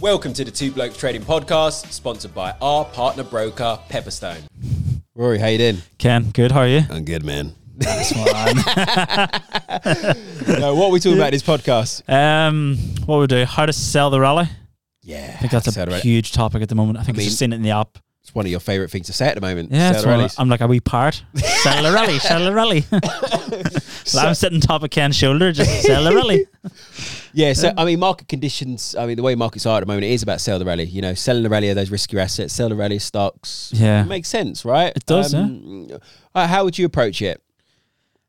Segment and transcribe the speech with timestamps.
[0.00, 4.42] Welcome to the Two Blokes Trading Podcast, sponsored by our partner broker, Pepperstone.
[5.14, 5.78] Rory, how you doing?
[5.98, 6.52] Ken, good.
[6.52, 6.82] How are you?
[6.88, 7.54] I'm good, man.
[7.76, 8.26] Nice one.
[10.60, 12.08] No, what are we talking about in this podcast?
[12.12, 12.76] um,
[13.06, 13.44] what we do?
[13.44, 14.46] How to sell the rally?
[15.02, 16.02] Yeah, I think that's a Sell the rally.
[16.02, 16.98] huge topic at the moment.
[16.98, 17.98] I think I I've just mean- seen it in the app.
[18.22, 19.70] It's one of your favourite things to say at the moment.
[19.72, 20.34] Yeah, Sell that's the rallies.
[20.38, 21.22] I'm like a wee part.
[21.34, 22.82] sell the rally, sell the rally.
[24.04, 26.46] so I'm sitting on top of Ken's shoulder, just sell the rally.
[27.32, 28.94] Yeah, so I mean, market conditions.
[28.96, 30.84] I mean, the way markets are at the moment, it is about sell the rally.
[30.84, 33.70] You know, selling the rally of those riskier assets, sell the rally of stocks.
[33.74, 34.02] Yeah.
[34.02, 34.92] it makes sense, right?
[34.94, 35.98] It does, yeah.
[36.34, 37.42] Uh, how would you approach it?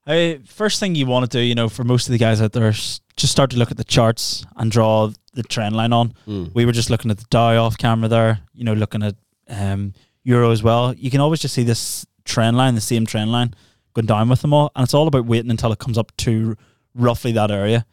[0.07, 2.53] I, first thing you want to do, you know, for most of the guys out
[2.53, 6.13] there, just start to look at the charts and draw the trend line on.
[6.27, 6.53] Mm.
[6.55, 9.15] We were just looking at the Dow off camera there, you know, looking at
[9.47, 10.93] um, Euro as well.
[10.95, 13.53] You can always just see this trend line, the same trend line,
[13.93, 14.71] going down with them all.
[14.75, 16.57] And it's all about waiting until it comes up to
[16.95, 17.85] roughly that area.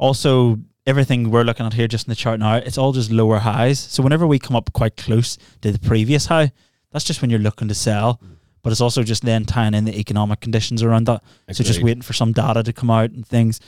[0.00, 3.38] Also, everything we're looking at here just in the chart now, it's all just lower
[3.38, 3.78] highs.
[3.78, 6.52] So whenever we come up quite close to the previous high,
[6.90, 8.18] that's just when you're looking to sell.
[8.62, 11.22] But it's also just then tying in the economic conditions around that.
[11.52, 13.60] So just waiting for some data to come out and things.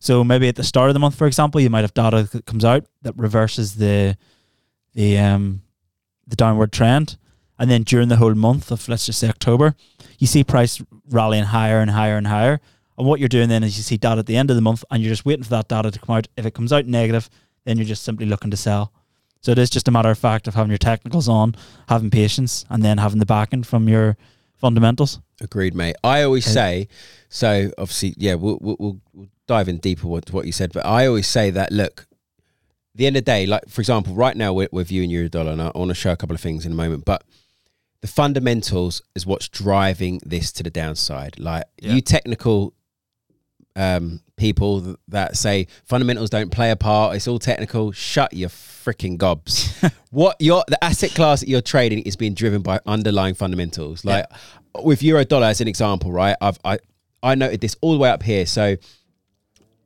[0.00, 2.46] So maybe at the start of the month, for example, you might have data that
[2.46, 4.16] comes out that reverses the
[4.94, 5.62] the um
[6.26, 7.16] the downward trend,
[7.58, 9.74] and then during the whole month of let's just say October,
[10.18, 12.60] you see price rallying higher and higher and higher.
[12.98, 14.84] And what you're doing then is you see data at the end of the month,
[14.90, 16.28] and you're just waiting for that data to come out.
[16.36, 17.28] If it comes out negative,
[17.64, 18.92] then you're just simply looking to sell.
[19.42, 21.54] So it is just a matter of fact of having your technicals on,
[21.88, 24.16] having patience, and then having the backing from your
[24.56, 25.20] fundamentals.
[25.40, 25.96] Agreed, mate.
[26.02, 26.54] I always Okay.
[26.54, 26.88] say
[27.28, 27.70] so.
[27.76, 31.06] Obviously, yeah, we'll, we'll, we'll, we'll dive in deeper with what you said, but I
[31.06, 32.06] always say that look,
[32.94, 35.52] the end of the day, like for example, right now we're, we're viewing euro dollar,
[35.52, 37.22] and I want to show a couple of things in a moment, but
[38.00, 41.38] the fundamentals is what's driving this to the downside.
[41.38, 41.92] Like Yeah.
[41.92, 42.72] you technical
[43.76, 47.92] um, people that say fundamentals don't play a part, it's all technical.
[47.92, 49.84] Shut your freaking gobs.
[50.10, 54.04] what your the asset class that you're trading is being driven by underlying fundamentals.
[54.04, 54.26] Like
[54.82, 56.36] with euro dollar as an example, right?
[56.40, 56.78] I've I
[57.22, 58.46] I noted this all the way up here.
[58.46, 58.76] So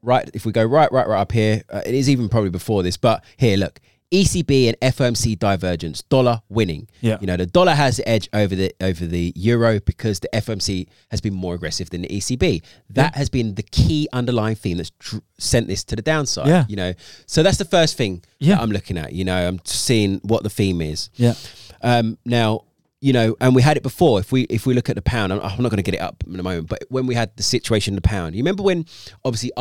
[0.02, 2.82] right, if we go right, right, right up here, uh, it is even probably before
[2.82, 3.80] this, but here, look.
[4.12, 6.88] ECB and FOMC divergence, dollar winning.
[7.00, 7.18] Yeah.
[7.20, 10.88] You know, the dollar has the edge over the over the euro because the FOMC
[11.10, 12.62] has been more aggressive than the ECB.
[12.90, 16.48] That has been the key underlying theme that's dr- sent this to the downside.
[16.48, 16.64] Yeah.
[16.68, 16.92] You know,
[17.26, 18.56] so that's the first thing Yeah.
[18.56, 19.12] that I'm looking at.
[19.12, 21.10] You know, I'm seeing what the theme is.
[21.14, 21.34] Yeah.
[21.82, 22.64] Um, now,
[23.00, 24.18] you know, and we had it before.
[24.18, 26.00] If we if we look at the pound, I'm, I'm not going to get it
[26.02, 28.62] up in a moment, but when we had the situation in the pound, you remember
[28.64, 28.86] when
[29.24, 29.52] obviously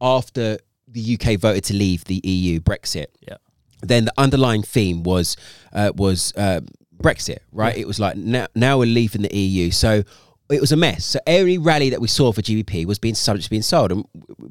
[0.00, 3.36] after the UK voted to leave the EU, Brexit, Yeah.
[3.88, 5.36] Then the underlying theme was
[5.72, 6.60] uh, was uh,
[6.96, 7.76] Brexit, right?
[7.76, 10.02] It was like now now we're leaving the EU, so
[10.50, 11.04] it was a mess.
[11.06, 14.04] So every rally that we saw for GBP was being subject to being sold, and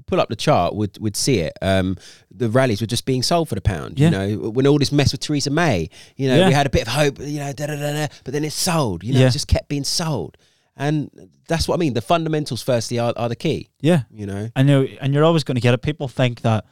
[0.08, 1.54] pull up the chart, would would see it.
[1.62, 1.98] Um,
[2.32, 4.00] the rallies were just being sold for the pound.
[4.00, 4.10] Yeah.
[4.26, 6.48] You know, when all this mess with Theresa May, you know, Yeah.
[6.48, 8.56] we had a bit of hope, you know, da da da da, but then it's
[8.56, 9.04] sold.
[9.04, 9.28] You know, Yeah.
[9.28, 10.36] it just kept being sold,
[10.76, 11.10] and
[11.48, 11.94] that's what I mean.
[11.94, 13.70] The fundamentals, firstly, are, are the key.
[13.82, 14.04] Yeah.
[14.12, 15.82] You know, I know, and you're always going to get it.
[15.84, 16.66] People think that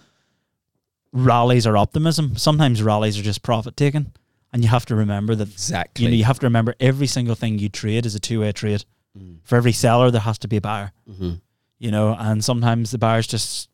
[1.13, 2.35] rallies are optimism.
[2.37, 4.11] Sometimes rallies are just profit taking,
[4.53, 5.49] and you have to remember that.
[5.49, 6.05] exactly.
[6.05, 8.51] You know, you have to remember every single thing you trade is a two way
[8.51, 8.83] trade.
[9.17, 9.39] Mm.
[9.43, 10.91] For every seller, there has to be a buyer.
[11.05, 11.33] hmm
[11.79, 13.69] You know, and sometimes the buyers just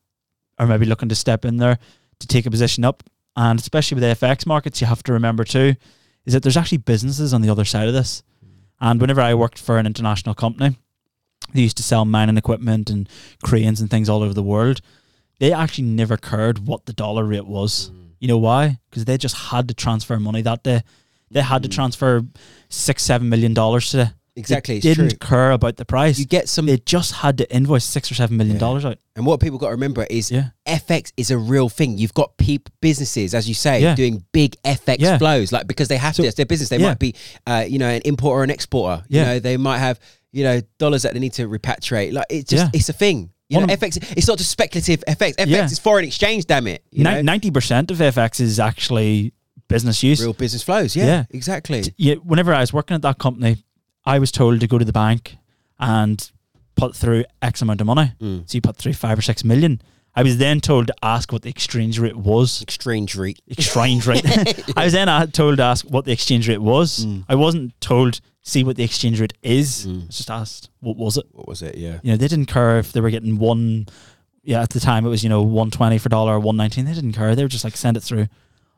[0.58, 1.78] are maybe looking to step in there
[2.20, 3.04] to take a position up,
[3.36, 5.76] and especially with the FX markets, you have to remember too
[6.26, 8.22] is that there's actually businesses on the other side of this.
[8.82, 10.76] And whenever I worked for an international company,
[11.54, 13.08] they used to sell mining equipment and
[13.44, 14.82] cranes and things all over the world.
[15.40, 17.92] They actually never cared what the dollar rate was.
[18.20, 18.80] You know why?
[18.90, 20.82] Because they just had to transfer money that day.
[21.30, 21.74] They had to Mm.
[21.74, 22.24] transfer
[22.70, 24.10] six, seven million dollars today.
[24.36, 25.28] Exactly, They didn't true.
[25.30, 26.20] care about the price.
[26.20, 28.60] You get some they just had to invoice six or seven million Yeah.
[28.60, 29.00] dollars out.
[29.16, 30.50] And what people got to remember is Yeah.
[30.68, 31.98] FX is a real thing.
[31.98, 33.96] You've got people, businesses, as you say, Yeah.
[33.96, 35.18] doing big FX Yeah.
[35.18, 36.28] flows, like because they have So- to.
[36.28, 36.70] It's their business.
[36.70, 36.90] They yeah.
[36.90, 37.16] might be,
[37.48, 39.04] uh, you know, an importer or an exporter.
[39.10, 39.26] You Yeah.
[39.26, 40.00] know, they might have,
[40.32, 42.14] you know, dollars that they need to repatriate.
[42.14, 42.70] Like it's just, Yeah.
[42.80, 43.32] it's a thing.
[43.50, 43.98] You know, FX.
[44.18, 45.36] It's not just speculative FX.
[45.36, 45.66] FX Yeah.
[45.66, 46.46] is foreign exchange.
[46.46, 46.84] Damn it.
[46.92, 49.34] Ninety percent of FX is actually
[49.70, 50.22] business use.
[50.22, 50.96] real business flows.
[50.96, 51.24] Yeah, Yeah.
[51.32, 51.84] exactly.
[51.98, 53.64] Yeah, whenever I was working at that company,
[54.06, 55.38] I was told to go to the bank
[55.80, 56.30] and
[56.76, 58.12] put through X amount of money.
[58.22, 58.50] Mm.
[58.50, 59.82] So you put through five or six million.
[60.18, 62.62] I was then told to ask what the exchange rate was.
[62.62, 63.40] Exchange rate.
[63.48, 64.26] Exchange rate.
[64.76, 67.06] I was then told to ask what the exchange rate was.
[67.06, 67.24] Mm.
[67.30, 69.86] I wasn't told see what the exchange rate is.
[69.86, 70.04] Mm.
[70.04, 71.26] I was just asked what was it.
[71.32, 71.78] What was it?
[71.78, 72.00] Yeah.
[72.02, 73.86] You know, they didn't care if they were getting one.
[74.44, 76.86] Yeah, at the time it was you know one twenty for dollar or one nineteen.
[76.86, 77.36] They didn't care.
[77.36, 78.28] They were just like send it through.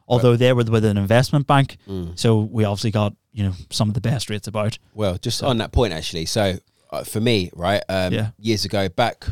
[0.07, 2.17] Although they were with an investment bank, Mm.
[2.17, 4.77] so we obviously got you know some of the best rates about.
[4.93, 6.25] Well, just on that point, actually.
[6.25, 6.55] So
[6.91, 8.31] uh, for me, right, um, Yeah.
[8.39, 9.23] years ago, back,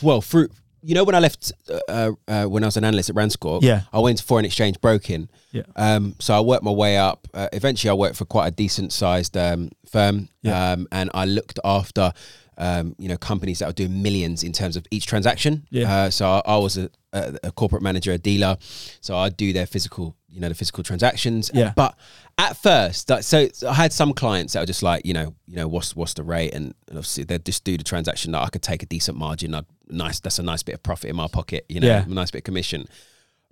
[0.00, 0.48] well, through
[0.82, 1.52] you know when I left
[1.88, 3.82] uh, uh, when I was an analyst at RANsquawk, Yeah.
[3.92, 5.28] I went to foreign exchange broking.
[5.52, 5.62] Yeah.
[5.76, 7.26] Um, so I worked my way up.
[7.34, 10.72] Uh, eventually, I worked for quite a decent sized um, firm, Yeah.
[10.72, 12.12] um, and I looked after.
[12.58, 15.66] Um, you know, companies that are doing millions in terms of each transaction.
[15.70, 15.90] Yeah.
[15.90, 18.58] Uh, so I, I was a, a, a corporate manager, a dealer.
[19.00, 21.50] So I do their physical, you know, the physical transactions.
[21.54, 21.72] Yeah.
[21.74, 21.96] But
[22.40, 25.68] at first, so I had some clients that were just like, you know, you know,
[25.68, 28.62] what's what's the rate, and, and obviously they'd just do the transaction that I could
[28.62, 29.54] take a decent margin.
[29.54, 32.04] I'd, nice, that's a nice bit of profit in my pocket, you know, Yeah.
[32.04, 32.86] a nice bit of commission.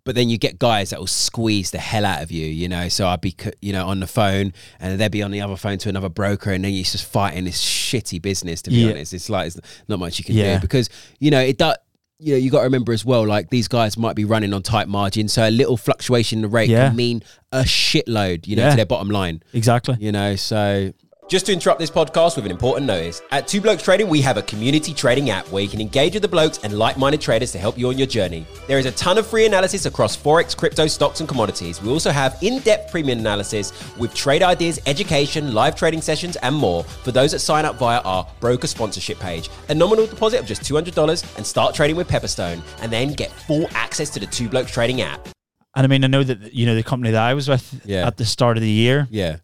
[0.05, 2.88] But then you get guys that will squeeze the hell out of you, you know.
[2.88, 5.76] So I'd be, you know, on the phone, and they'd be on the other phone
[5.79, 8.62] to another broker, and then you're just fighting this shitty business.
[8.62, 8.93] To be Yeah.
[8.93, 10.55] honest, it's like it's not much you can Yeah.
[10.55, 10.88] do because
[11.19, 11.76] you know it does.
[12.20, 14.62] You know, you got to remember as well, like these guys might be running on
[14.62, 16.88] tight margins, so a little fluctuation in the rate Yeah.
[16.88, 17.23] can mean
[17.53, 18.70] a shitload, you know, Yeah.
[18.70, 19.41] to their bottom line.
[19.53, 19.97] Exactly.
[20.00, 20.93] You know, so
[21.29, 23.21] just to interrupt this podcast with an important notice.
[23.31, 26.23] At Two Blokes Trading, we have a community trading app where you can engage with
[26.23, 28.47] the blokes and like-minded traders to help you on your journey.
[28.67, 31.83] There is a ton of free analysis across forex, crypto, stocks, and commodities.
[31.83, 36.83] We also have in-depth premium analysis with trade ideas, education, live trading sessions, and more
[36.85, 39.51] for those that sign up via our broker sponsorship page.
[39.69, 43.69] A nominal deposit of just $200 and start trading with Pepperstone, and then get full
[43.75, 45.29] access to the Two Blokes Trading app.
[45.77, 48.07] And I mean, I know that you know the company that I was with Yeah.
[48.07, 49.07] at the start of the year.
[49.11, 49.37] Yeah.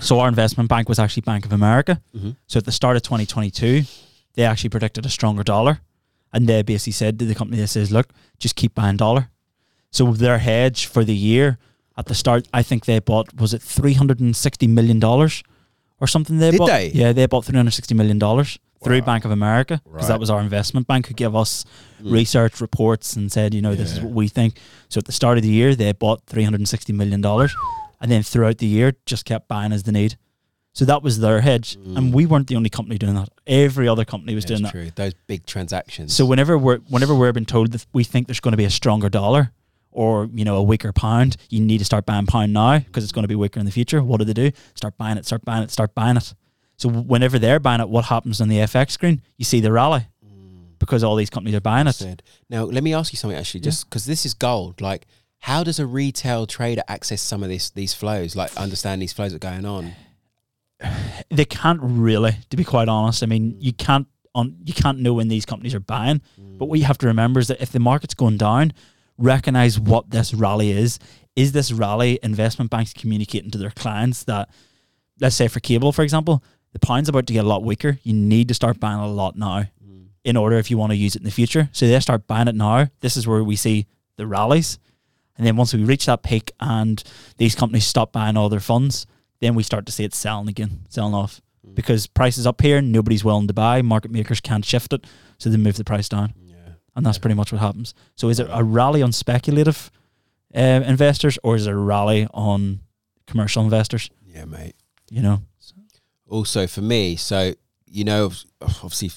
[0.00, 2.00] So our investment bank was actually Bank of America.
[2.14, 2.30] Mm-hmm.
[2.46, 3.82] So at the start of 2022,
[4.34, 5.80] they actually predicted a stronger dollar,
[6.32, 9.30] and they basically said to the company that says, "Look, just keep buying dollar."
[9.90, 11.58] So their hedge for the year
[11.96, 15.42] at the start, I think they bought was it 360 million dollars
[15.98, 16.38] or something.
[16.38, 16.66] They Did bought.
[16.66, 16.88] they?
[16.88, 20.04] Yeah, they bought 360 million dollars through Bank of America because Right.
[20.04, 20.08] Mm.
[20.08, 21.64] that was our investment bank who gave us
[22.02, 24.58] research reports and said, you know, this is what we think.
[24.90, 27.54] So at the start of the year, they bought 360 million dollars,
[28.00, 30.16] and then throughout the year, just kept buying as the need.
[30.72, 32.12] So that was their hedge, and mm.
[32.12, 33.30] we weren't the only company doing that.
[33.46, 34.78] Every other company was doing That's that.
[34.78, 34.90] true.
[34.94, 36.14] Those big transactions.
[36.14, 38.70] So whenever we're whenever we're being told that we think there's going to be a
[38.70, 39.52] stronger dollar
[39.90, 43.12] or you know a weaker pound, you need to start buying pound now because it's
[43.12, 44.02] going to be weaker in the future.
[44.02, 44.50] What do they do?
[44.74, 46.34] Start buying it, start buying it, start buying it.
[46.76, 49.22] So whenever they're buying it, what happens on the FX screen?
[49.38, 50.78] You see the rally mm.
[50.78, 52.22] because all these companies are buying it.
[52.50, 54.82] Now, let me ask you something actually, just because this is gold.
[54.82, 55.06] Like,
[55.46, 58.34] how does a retail trader access some of this these flows?
[58.34, 59.92] Like, understand these flows that are going on?
[61.30, 63.22] they can't really, to be quite honest.
[63.22, 66.20] I mean, you can't on you can't know when these companies are buying.
[66.40, 66.58] Mm.
[66.58, 68.72] But what you have to remember is that if the market's going down,
[69.18, 70.98] recognize what this rally is.
[71.36, 74.48] Is this rally investment banks communicating to their clients that,
[75.20, 76.42] let's say for cable, for example,
[76.72, 78.00] the pound's about to get a lot weaker.
[78.02, 80.08] You need to start buying a lot now mm.
[80.24, 81.68] in order if you want to use it in the future.
[81.70, 82.88] So they start buying it now.
[82.98, 84.80] This is where we see the rallies.
[85.38, 87.02] And then once we reach that peak and
[87.36, 89.06] these companies stop buying all their funds,
[89.40, 91.40] then we start to see it selling again, selling off.
[91.74, 93.82] Because prices up here, nobody's willing to buy.
[93.82, 95.04] Market makers can't shift it,
[95.38, 96.54] so they move the price down, Yeah.
[96.94, 97.92] and that's pretty much what happens.
[98.14, 99.90] So, is it a rally on speculative
[100.54, 102.80] uh, investors, or is it a rally on
[103.26, 104.08] commercial investors?
[104.24, 104.76] Yeah, mate.
[105.10, 105.42] You know,
[106.28, 107.52] Also, for me, so
[107.88, 109.10] you know, obviously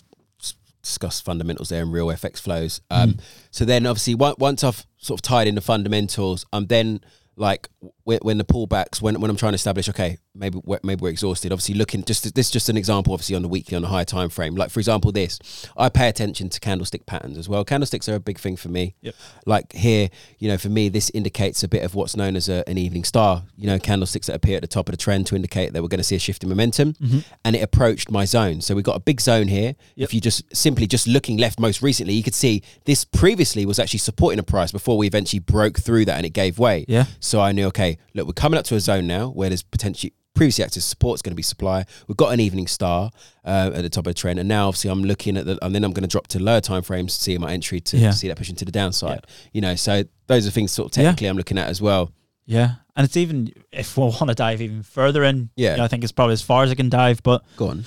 [0.83, 2.81] s- discussed fundamentals there and real FX flows.
[2.89, 3.19] Um, Mm.
[3.51, 7.01] So then, obviously, on- once I've sort of tied in the fundamentals, I'm then
[7.35, 7.69] like
[8.03, 11.09] when, when the pullbacks, when when I'm trying to establish, okay, maybe we're, maybe we're
[11.09, 11.51] exhausted.
[11.51, 14.05] Obviously, looking just this is just an example, obviously on the weekly on a higher
[14.05, 14.55] time frame.
[14.55, 15.39] Like for example, this
[15.77, 17.63] I pay attention to candlestick patterns as well.
[17.63, 18.95] Candlesticks are a big thing for me.
[19.01, 19.15] Yep.
[19.45, 20.09] Like here,
[20.39, 23.03] you know, for me, this indicates a bit of what's known as a, an evening
[23.03, 23.43] star.
[23.57, 25.89] You know, candlesticks that appear at the top of the trend to indicate that we're
[25.89, 27.19] going to see a shift in momentum, mm-hmm.
[27.43, 28.61] and it approached my zone.
[28.61, 29.75] So we got a big zone here.
[29.95, 33.79] If you just simply just looking left, most recently, you could see this previously was
[33.79, 36.85] actually supporting a price before we eventually broke through that and it gave way.
[36.87, 37.05] Yeah.
[37.19, 40.13] So I knew, okay, look, we're coming up to a zone now where there's potentially
[40.35, 41.85] previously active support is going to be supply.
[42.07, 43.11] We've got an evening star
[43.43, 45.73] uh, at the top of the trend, and now obviously I'm looking at the, and
[45.75, 48.11] then I'm going to drop to lower time frames to see my entry to Yeah.
[48.11, 49.25] see that pushing to the downside.
[49.51, 52.11] You know, so those are things sort of technically I'm looking at as well.
[52.45, 52.75] yeah.
[52.95, 55.71] And it's even if we'll want to dive even further in, Yeah.
[55.71, 57.23] you know, I think it's probably as far as I can dive.
[57.23, 57.85] But Go on.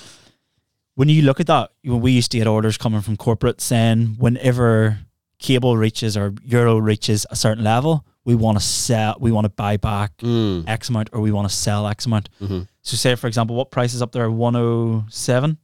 [0.95, 4.15] when you look at that, when we used to get orders coming from corporate saying
[4.17, 4.99] whenever
[5.37, 9.49] cable reaches or euro reaches a certain level, we want to sell, we want to
[9.49, 10.63] buy back Mm.
[10.67, 12.29] X amount or we want to sell X amount.
[12.41, 12.67] Mhm.
[12.81, 14.29] So, say for example, what price is up there?
[14.31, 15.57] 107,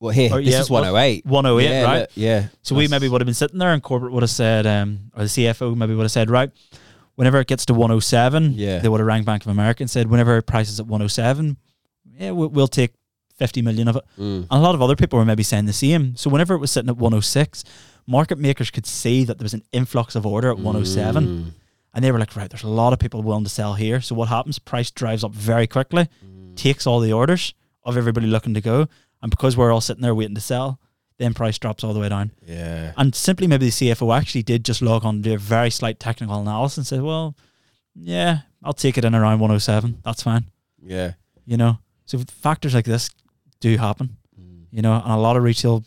[0.00, 1.26] Well, here, Oh, this yeah, is 108.
[1.26, 2.08] 108, yeah, right?
[2.14, 2.46] yeah.
[2.62, 5.24] So, we maybe would have been sitting there and corporate would have said, um, or
[5.24, 6.50] the CFO maybe would have said, right,
[7.16, 8.78] whenever it gets to 107, Yeah.
[8.78, 11.58] they would have rang Bank of America and said, whenever price is at 107,
[12.18, 12.94] yeah, we'll, we'll take
[13.36, 14.04] 50 million of it.
[14.18, 14.38] Mm.
[14.42, 16.16] And a lot of other people were maybe saying the same.
[16.16, 17.62] So whenever it was sitting at 106,
[18.06, 21.26] market makers could see that there was an influx of order at 107.
[21.26, 21.44] Mm.
[21.92, 24.00] And they were like, right, there's a lot of people willing to sell here.
[24.00, 24.58] So what happens?
[24.58, 26.08] Price drives up very quickly,
[26.54, 27.52] takes all the orders
[27.84, 28.86] of everybody looking to go.
[29.22, 30.78] And because we're all sitting there waiting to sell,
[31.18, 32.30] then price drops all the way down.
[32.46, 32.92] Yeah.
[32.96, 35.98] And simply maybe the CFO actually did just log on and do a very slight
[36.00, 37.36] technical analysis and say, well,
[37.94, 39.98] yeah, I'll take it in around 107.
[40.04, 40.44] That's fine.
[40.82, 41.14] Yeah.
[41.44, 43.10] You know, so factors like this
[43.60, 44.66] do happen, Mm.
[44.70, 45.84] you know, and a lot of retail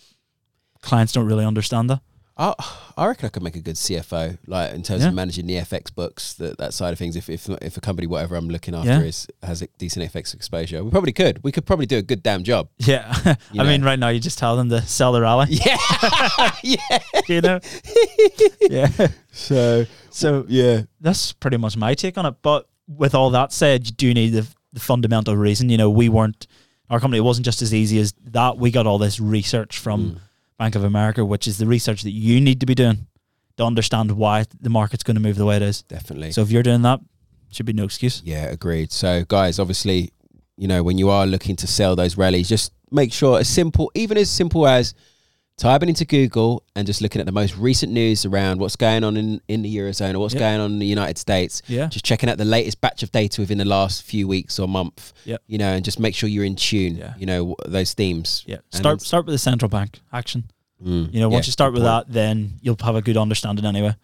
[0.81, 2.01] clients don't really understand that.
[2.35, 2.55] I,
[2.97, 5.09] I reckon I could make a good CFO, like in terms Yeah.
[5.09, 7.15] of managing the FX books, that, that side of things.
[7.15, 9.01] If, if if a company, whatever I'm looking after, Yeah.
[9.01, 11.43] is has a decent FX exposure, we probably could.
[11.43, 12.69] We could probably do a good damn job.
[12.79, 13.35] Yeah.
[13.57, 16.99] I mean, right now you just tell them to sell the rally, Yeah, yeah.
[17.27, 17.59] you know?
[18.61, 18.89] yeah.
[19.31, 22.35] So So yeah, that's pretty much my take on it.
[22.41, 25.69] But with all that said, you do need the, the fundamental reason.
[25.69, 26.47] You know, we weren't,
[26.89, 28.57] our company It wasn't just as easy as that.
[28.57, 30.19] We got all this research from Mm.
[30.63, 33.05] Bank of America, which is the research that you need to be doing
[33.57, 35.81] to understand why the market's going to move the way it is.
[35.81, 36.31] definitely.
[36.31, 37.01] So if you're doing that,
[37.51, 38.21] should be no excuse.
[38.23, 38.89] Yeah, agreed.
[38.93, 40.13] So, guys, obviously,
[40.55, 43.91] you know, when you are looking to sell those rallies, just make sure as simple,
[43.93, 44.93] even as simple as
[45.57, 49.15] typing into Google and just looking at the most recent news around what's going on
[49.17, 50.39] in, in the Eurozone or what's Yep.
[50.39, 51.61] going on in the United States.
[51.67, 51.87] Yeah.
[51.87, 55.13] Just checking out the latest batch of data within the last few weeks or month.
[55.25, 55.41] Yep.
[55.47, 57.13] You know, and just make sure you're in tune, Yeah.
[57.17, 58.43] you know, those themes.
[58.47, 58.57] Yeah.
[58.71, 60.45] Start start with the central bank action.
[60.83, 62.07] Mm, You know, once yeah, you start with point.
[62.07, 63.95] that, then you'll have a good understanding anyway.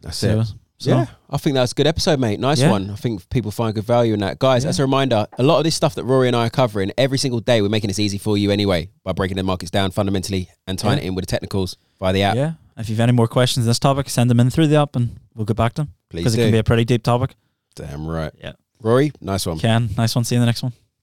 [0.00, 0.46] That's So, it.
[0.78, 2.40] So yeah, I think that's a good episode, mate.
[2.40, 2.70] Nice Yeah.
[2.70, 2.90] one.
[2.90, 4.38] I think people find good value in that.
[4.38, 4.70] Guys, Yeah.
[4.70, 7.18] as a reminder, a lot of this stuff that Rory and I are covering every
[7.18, 10.48] single day, we're making this easy for you anyway by breaking the markets down fundamentally
[10.66, 11.04] and tying Yeah.
[11.04, 12.36] it in with the technicals via the app.
[12.36, 12.52] Yeah.
[12.76, 15.16] If you've any more questions on this topic, send them in through the app and
[15.34, 15.92] we'll get back to them.
[16.10, 17.34] Please Because it can be a pretty deep topic.
[17.76, 18.32] Damn right.
[18.42, 18.52] Yeah.
[18.82, 19.58] Rory, nice one.
[19.58, 20.24] Ken, nice one.
[20.24, 20.72] See you in the next one.